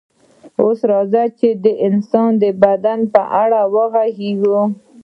اوس 0.61 0.79
راځئ 0.91 1.27
چې 1.39 1.49
د 1.63 1.65
انسان 1.87 2.29
د 2.43 2.45
بدن 2.63 2.99
په 3.13 3.21
اړه 3.43 3.61
وغږیږو 3.75 4.61